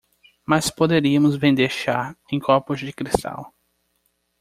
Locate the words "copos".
2.39-2.79